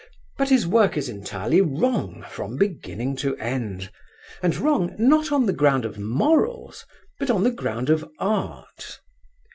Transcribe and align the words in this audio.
But 0.39 0.49
his 0.49 0.65
work 0.65 0.97
is 0.97 1.07
entirely 1.09 1.61
wrong 1.61 2.25
from 2.27 2.57
beginning 2.57 3.17
to 3.17 3.35
end, 3.37 3.91
and 4.41 4.57
wrong 4.57 4.95
not 4.97 5.31
on 5.31 5.45
the 5.45 5.53
ground 5.53 5.85
of 5.85 5.99
morals, 5.99 6.87
but 7.19 7.29
on 7.29 7.43
the 7.43 7.51
ground 7.51 7.91
of 7.91 8.09
art. 8.17 8.99